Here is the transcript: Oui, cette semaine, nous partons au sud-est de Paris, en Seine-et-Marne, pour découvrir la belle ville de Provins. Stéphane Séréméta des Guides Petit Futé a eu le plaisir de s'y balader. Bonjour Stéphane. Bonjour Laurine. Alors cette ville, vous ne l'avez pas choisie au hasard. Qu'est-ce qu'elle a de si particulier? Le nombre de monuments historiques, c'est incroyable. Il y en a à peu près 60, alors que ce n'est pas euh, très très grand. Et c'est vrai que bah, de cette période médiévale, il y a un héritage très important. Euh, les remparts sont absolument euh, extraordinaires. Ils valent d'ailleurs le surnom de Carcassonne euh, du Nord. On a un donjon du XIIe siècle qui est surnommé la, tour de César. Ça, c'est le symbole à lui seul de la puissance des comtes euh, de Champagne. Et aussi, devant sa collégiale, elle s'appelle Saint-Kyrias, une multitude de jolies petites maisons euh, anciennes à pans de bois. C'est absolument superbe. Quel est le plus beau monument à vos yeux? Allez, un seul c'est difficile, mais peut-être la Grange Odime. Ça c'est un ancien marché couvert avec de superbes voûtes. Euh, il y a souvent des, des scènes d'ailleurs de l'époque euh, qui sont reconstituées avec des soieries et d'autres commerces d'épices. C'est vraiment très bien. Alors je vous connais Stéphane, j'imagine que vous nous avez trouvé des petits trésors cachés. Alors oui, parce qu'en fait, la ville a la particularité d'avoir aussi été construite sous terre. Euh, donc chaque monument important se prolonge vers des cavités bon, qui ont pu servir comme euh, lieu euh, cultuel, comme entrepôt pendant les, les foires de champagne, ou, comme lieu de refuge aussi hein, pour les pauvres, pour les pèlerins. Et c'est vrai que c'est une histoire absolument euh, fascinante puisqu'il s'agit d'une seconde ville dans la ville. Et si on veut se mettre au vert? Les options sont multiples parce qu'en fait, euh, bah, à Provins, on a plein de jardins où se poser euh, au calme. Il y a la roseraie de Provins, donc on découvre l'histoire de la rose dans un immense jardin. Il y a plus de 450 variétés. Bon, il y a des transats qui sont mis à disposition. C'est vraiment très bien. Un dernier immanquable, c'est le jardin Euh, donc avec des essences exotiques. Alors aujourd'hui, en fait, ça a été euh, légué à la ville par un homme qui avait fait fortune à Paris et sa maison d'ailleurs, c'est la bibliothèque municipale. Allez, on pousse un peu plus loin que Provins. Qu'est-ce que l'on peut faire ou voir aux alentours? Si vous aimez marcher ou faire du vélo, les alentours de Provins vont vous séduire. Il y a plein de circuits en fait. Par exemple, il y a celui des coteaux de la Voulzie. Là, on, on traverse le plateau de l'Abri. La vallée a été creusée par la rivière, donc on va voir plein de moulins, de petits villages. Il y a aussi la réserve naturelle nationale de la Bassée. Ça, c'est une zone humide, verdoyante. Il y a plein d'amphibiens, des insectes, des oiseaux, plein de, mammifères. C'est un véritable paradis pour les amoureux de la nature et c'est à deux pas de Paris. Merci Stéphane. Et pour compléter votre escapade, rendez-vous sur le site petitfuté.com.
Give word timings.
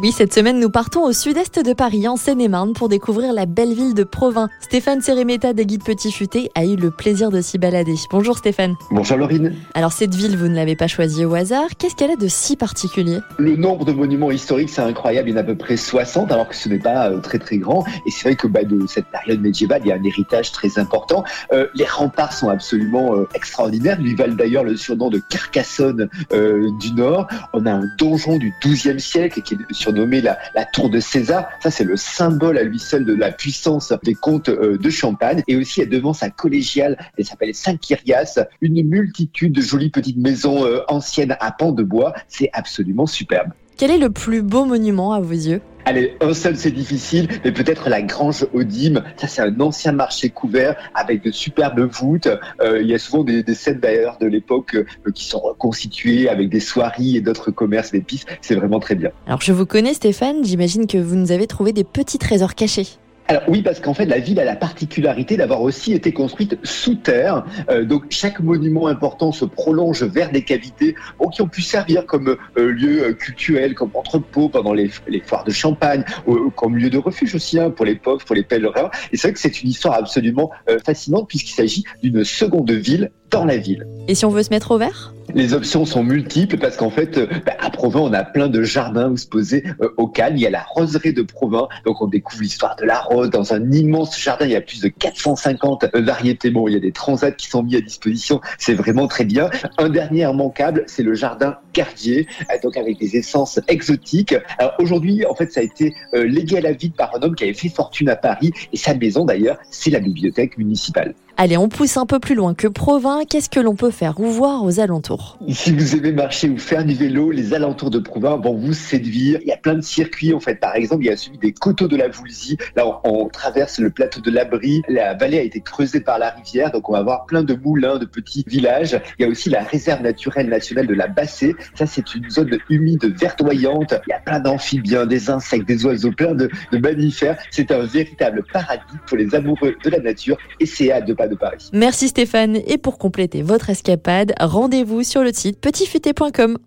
Oui, 0.00 0.12
cette 0.12 0.32
semaine, 0.32 0.60
nous 0.60 0.70
partons 0.70 1.02
au 1.02 1.12
sud-est 1.12 1.58
de 1.58 1.72
Paris, 1.72 2.06
en 2.06 2.16
Seine-et-Marne, 2.16 2.72
pour 2.72 2.88
découvrir 2.88 3.32
la 3.32 3.46
belle 3.46 3.74
ville 3.74 3.94
de 3.94 4.04
Provins. 4.04 4.48
Stéphane 4.60 5.00
Séréméta 5.00 5.54
des 5.54 5.66
Guides 5.66 5.82
Petit 5.82 6.12
Futé 6.12 6.52
a 6.54 6.64
eu 6.64 6.76
le 6.76 6.92
plaisir 6.92 7.32
de 7.32 7.40
s'y 7.40 7.58
balader. 7.58 7.96
Bonjour 8.12 8.38
Stéphane. 8.38 8.76
Bonjour 8.92 9.16
Laurine. 9.16 9.56
Alors 9.74 9.90
cette 9.90 10.14
ville, 10.14 10.36
vous 10.36 10.46
ne 10.46 10.54
l'avez 10.54 10.76
pas 10.76 10.86
choisie 10.86 11.24
au 11.24 11.34
hasard. 11.34 11.66
Qu'est-ce 11.76 11.96
qu'elle 11.96 12.12
a 12.12 12.16
de 12.16 12.28
si 12.28 12.54
particulier? 12.54 13.18
Le 13.38 13.56
nombre 13.56 13.84
de 13.84 13.90
monuments 13.90 14.30
historiques, 14.30 14.70
c'est 14.70 14.82
incroyable. 14.82 15.30
Il 15.30 15.32
y 15.32 15.34
en 15.34 15.38
a 15.38 15.40
à 15.40 15.44
peu 15.44 15.56
près 15.56 15.76
60, 15.76 16.30
alors 16.30 16.48
que 16.48 16.54
ce 16.54 16.68
n'est 16.68 16.78
pas 16.78 17.10
euh, 17.10 17.18
très 17.18 17.40
très 17.40 17.58
grand. 17.58 17.84
Et 18.06 18.12
c'est 18.12 18.28
vrai 18.28 18.36
que 18.36 18.46
bah, 18.46 18.62
de 18.62 18.86
cette 18.86 19.06
période 19.06 19.40
médiévale, 19.40 19.80
il 19.84 19.88
y 19.88 19.92
a 19.92 19.96
un 19.96 20.04
héritage 20.04 20.52
très 20.52 20.78
important. 20.78 21.24
Euh, 21.52 21.66
les 21.74 21.86
remparts 21.86 22.34
sont 22.34 22.50
absolument 22.50 23.16
euh, 23.16 23.26
extraordinaires. 23.34 23.98
Ils 24.00 24.14
valent 24.14 24.36
d'ailleurs 24.36 24.62
le 24.62 24.76
surnom 24.76 25.10
de 25.10 25.20
Carcassonne 25.28 26.08
euh, 26.32 26.70
du 26.78 26.92
Nord. 26.92 27.26
On 27.52 27.66
a 27.66 27.72
un 27.72 27.88
donjon 27.98 28.38
du 28.38 28.54
XIIe 28.62 29.00
siècle 29.00 29.42
qui 29.42 29.54
est 29.54 29.87
surnommé 29.88 30.20
la, 30.20 30.36
tour 30.72 30.90
de 30.90 31.00
César. 31.00 31.48
Ça, 31.60 31.70
c'est 31.70 31.84
le 31.84 31.96
symbole 31.96 32.58
à 32.58 32.62
lui 32.62 32.78
seul 32.78 33.04
de 33.04 33.14
la 33.14 33.32
puissance 33.32 33.92
des 34.02 34.14
comtes 34.14 34.50
euh, 34.50 34.76
de 34.76 34.90
Champagne. 34.90 35.42
Et 35.48 35.56
aussi, 35.56 35.86
devant 35.86 36.12
sa 36.12 36.28
collégiale, 36.30 36.98
elle 37.16 37.24
s'appelle 37.24 37.54
Saint-Kyrias, 37.54 38.38
une 38.60 38.82
multitude 38.86 39.52
de 39.52 39.60
jolies 39.62 39.90
petites 39.90 40.18
maisons 40.18 40.64
euh, 40.64 40.80
anciennes 40.88 41.36
à 41.40 41.52
pans 41.52 41.72
de 41.72 41.82
bois. 41.82 42.12
C'est 42.28 42.50
absolument 42.52 43.06
superbe. 43.06 43.52
Quel 43.78 43.90
est 43.90 43.98
le 43.98 44.10
plus 44.10 44.42
beau 44.42 44.64
monument 44.64 45.12
à 45.12 45.20
vos 45.20 45.32
yeux? 45.32 45.62
Allez, 45.84 46.16
un 46.20 46.34
seul 46.34 46.56
c'est 46.56 46.70
difficile, 46.70 47.28
mais 47.44 47.52
peut-être 47.52 47.88
la 47.88 48.02
Grange 48.02 48.46
Odime. 48.52 49.02
Ça 49.16 49.26
c'est 49.26 49.42
un 49.42 49.58
ancien 49.60 49.92
marché 49.92 50.30
couvert 50.30 50.76
avec 50.94 51.24
de 51.24 51.30
superbes 51.30 51.80
voûtes. 51.80 52.28
Euh, 52.60 52.82
il 52.82 52.88
y 52.88 52.94
a 52.94 52.98
souvent 52.98 53.24
des, 53.24 53.42
des 53.42 53.54
scènes 53.54 53.80
d'ailleurs 53.80 54.18
de 54.18 54.26
l'époque 54.26 54.74
euh, 54.74 55.10
qui 55.14 55.24
sont 55.24 55.40
reconstituées 55.40 56.28
avec 56.28 56.50
des 56.50 56.60
soieries 56.60 57.16
et 57.16 57.20
d'autres 57.20 57.50
commerces 57.50 57.92
d'épices. 57.92 58.26
C'est 58.42 58.54
vraiment 58.54 58.80
très 58.80 58.94
bien. 58.94 59.10
Alors 59.26 59.40
je 59.40 59.52
vous 59.52 59.66
connais 59.66 59.94
Stéphane, 59.94 60.44
j'imagine 60.44 60.86
que 60.86 60.98
vous 60.98 61.16
nous 61.16 61.32
avez 61.32 61.46
trouvé 61.46 61.72
des 61.72 61.84
petits 61.84 62.18
trésors 62.18 62.54
cachés. 62.54 62.86
Alors 63.30 63.42
oui, 63.46 63.60
parce 63.60 63.78
qu'en 63.78 63.92
fait, 63.92 64.06
la 64.06 64.20
ville 64.20 64.40
a 64.40 64.44
la 64.44 64.56
particularité 64.56 65.36
d'avoir 65.36 65.60
aussi 65.60 65.92
été 65.92 66.12
construite 66.12 66.58
sous 66.62 66.94
terre. 66.94 67.44
Euh, 67.68 67.84
donc 67.84 68.04
chaque 68.08 68.40
monument 68.40 68.86
important 68.86 69.32
se 69.32 69.44
prolonge 69.44 70.02
vers 70.02 70.30
des 70.30 70.42
cavités 70.42 70.94
bon, 71.18 71.28
qui 71.28 71.42
ont 71.42 71.46
pu 71.48 71.60
servir 71.60 72.06
comme 72.06 72.36
euh, 72.56 72.70
lieu 72.70 73.02
euh, 73.02 73.12
cultuel, 73.12 73.74
comme 73.74 73.90
entrepôt 73.92 74.48
pendant 74.48 74.72
les, 74.72 74.90
les 75.08 75.20
foires 75.20 75.44
de 75.44 75.50
champagne, 75.50 76.04
ou, 76.26 76.48
comme 76.48 76.78
lieu 76.78 76.88
de 76.88 76.96
refuge 76.96 77.34
aussi 77.34 77.60
hein, 77.60 77.68
pour 77.68 77.84
les 77.84 77.96
pauvres, 77.96 78.24
pour 78.24 78.34
les 78.34 78.44
pèlerins. 78.44 78.90
Et 79.12 79.18
c'est 79.18 79.28
vrai 79.28 79.34
que 79.34 79.40
c'est 79.40 79.62
une 79.62 79.68
histoire 79.68 79.92
absolument 79.92 80.50
euh, 80.70 80.78
fascinante 80.78 81.28
puisqu'il 81.28 81.52
s'agit 81.54 81.84
d'une 82.02 82.24
seconde 82.24 82.70
ville 82.70 83.10
dans 83.30 83.44
la 83.44 83.58
ville. 83.58 83.86
Et 84.10 84.14
si 84.14 84.24
on 84.24 84.30
veut 84.30 84.42
se 84.42 84.48
mettre 84.48 84.70
au 84.70 84.78
vert? 84.78 85.12
Les 85.34 85.52
options 85.52 85.84
sont 85.84 86.02
multiples 86.02 86.56
parce 86.56 86.78
qu'en 86.78 86.88
fait, 86.88 87.18
euh, 87.18 87.26
bah, 87.44 87.52
à 87.60 87.68
Provins, 87.68 88.00
on 88.00 88.12
a 88.14 88.24
plein 88.24 88.48
de 88.48 88.62
jardins 88.62 89.10
où 89.10 89.18
se 89.18 89.26
poser 89.26 89.62
euh, 89.82 89.90
au 89.98 90.06
calme. 90.08 90.36
Il 90.36 90.42
y 90.42 90.46
a 90.46 90.50
la 90.50 90.62
roseraie 90.62 91.12
de 91.12 91.20
Provins, 91.20 91.68
donc 91.84 92.00
on 92.00 92.06
découvre 92.06 92.40
l'histoire 92.40 92.74
de 92.76 92.86
la 92.86 93.00
rose 93.00 93.28
dans 93.28 93.52
un 93.52 93.70
immense 93.70 94.18
jardin. 94.18 94.46
Il 94.46 94.52
y 94.52 94.56
a 94.56 94.62
plus 94.62 94.80
de 94.80 94.88
450 94.88 95.94
variétés. 95.94 96.50
Bon, 96.50 96.66
il 96.68 96.72
y 96.72 96.76
a 96.78 96.80
des 96.80 96.92
transats 96.92 97.32
qui 97.32 97.48
sont 97.48 97.62
mis 97.62 97.76
à 97.76 97.82
disposition. 97.82 98.40
C'est 98.56 98.72
vraiment 98.72 99.08
très 99.08 99.26
bien. 99.26 99.50
Un 99.76 99.90
dernier 99.90 100.22
immanquable, 100.22 100.84
c'est 100.86 101.02
le 101.02 101.12
jardin 101.12 101.58
Euh, 101.78 102.22
donc 102.62 102.76
avec 102.76 102.98
des 102.98 103.16
essences 103.16 103.60
exotiques. 103.68 104.34
Alors 104.58 104.74
aujourd'hui, 104.78 105.24
en 105.26 105.34
fait, 105.34 105.52
ça 105.52 105.60
a 105.60 105.62
été 105.62 105.94
euh, 106.14 106.24
légué 106.24 106.58
à 106.58 106.60
la 106.60 106.72
ville 106.72 106.92
par 106.92 107.14
un 107.16 107.22
homme 107.22 107.34
qui 107.34 107.44
avait 107.44 107.54
fait 107.54 107.68
fortune 107.68 108.08
à 108.08 108.16
Paris 108.16 108.52
et 108.72 108.76
sa 108.76 108.94
maison 108.94 109.24
d'ailleurs, 109.24 109.58
c'est 109.70 109.90
la 109.90 110.00
bibliothèque 110.00 110.58
municipale. 110.58 111.14
Allez, 111.40 111.56
on 111.56 111.68
pousse 111.68 111.96
un 111.96 112.04
peu 112.04 112.18
plus 112.18 112.34
loin 112.34 112.52
que 112.52 112.66
Provins. 112.66 113.20
Qu'est-ce 113.24 113.48
que 113.48 113.60
l'on 113.60 113.76
peut 113.76 113.92
faire 113.92 114.18
ou 114.18 114.24
voir 114.24 114.64
aux 114.64 114.80
alentours? 114.80 115.38
Si 115.50 115.72
vous 115.72 115.94
aimez 115.94 116.10
marcher 116.10 116.48
ou 116.48 116.58
faire 116.58 116.84
du 116.84 116.94
vélo, 116.94 117.30
les 117.30 117.54
alentours 117.54 117.90
de 117.90 118.00
Provins 118.00 118.36
vont 118.36 118.56
vous 118.56 118.72
séduire. 118.72 119.38
Il 119.42 119.46
y 119.46 119.52
a 119.52 119.56
plein 119.56 119.74
de 119.74 119.80
circuits 119.80 120.34
en 120.34 120.40
fait. 120.40 120.56
Par 120.56 120.74
exemple, 120.74 121.04
il 121.04 121.06
y 121.06 121.10
a 121.10 121.16
celui 121.16 121.38
des 121.38 121.52
coteaux 121.52 121.86
de 121.86 121.94
la 121.94 122.08
Voulzie. 122.08 122.58
Là, 122.74 122.88
on, 122.88 122.98
on 123.04 123.28
traverse 123.28 123.78
le 123.78 123.90
plateau 123.90 124.20
de 124.20 124.32
l'Abri. 124.32 124.82
La 124.88 125.14
vallée 125.14 125.38
a 125.38 125.42
été 125.42 125.60
creusée 125.60 126.00
par 126.00 126.18
la 126.18 126.30
rivière, 126.30 126.72
donc 126.72 126.88
on 126.88 126.92
va 126.94 127.02
voir 127.02 127.24
plein 127.26 127.44
de 127.44 127.54
moulins, 127.54 127.98
de 127.98 128.04
petits 128.04 128.42
villages. 128.48 129.00
Il 129.20 129.22
y 129.22 129.24
a 129.24 129.28
aussi 129.28 129.48
la 129.48 129.62
réserve 129.62 130.02
naturelle 130.02 130.48
nationale 130.48 130.88
de 130.88 130.94
la 130.94 131.06
Bassée. 131.06 131.54
Ça, 131.74 131.86
c'est 131.86 132.14
une 132.14 132.28
zone 132.30 132.58
humide, 132.68 133.14
verdoyante. 133.18 133.94
Il 134.06 134.10
y 134.10 134.12
a 134.12 134.20
plein 134.20 134.40
d'amphibiens, 134.40 135.06
des 135.06 135.30
insectes, 135.30 135.66
des 135.66 135.84
oiseaux, 135.84 136.12
plein 136.12 136.34
de, 136.34 136.50
mammifères. 136.72 137.38
C'est 137.50 137.70
un 137.70 137.84
véritable 137.84 138.44
paradis 138.52 138.82
pour 139.06 139.16
les 139.16 139.34
amoureux 139.34 139.76
de 139.82 139.90
la 139.90 140.00
nature 140.00 140.36
et 140.60 140.66
c'est 140.66 140.92
à 140.92 141.00
deux 141.00 141.14
pas 141.14 141.28
de 141.28 141.34
Paris. 141.34 141.70
Merci 141.72 142.08
Stéphane. 142.08 142.56
Et 142.66 142.78
pour 142.78 142.98
compléter 142.98 143.42
votre 143.42 143.70
escapade, 143.70 144.32
rendez-vous 144.40 145.02
sur 145.02 145.22
le 145.22 145.32
site 145.32 145.60
petitfuté.com. 145.60 146.58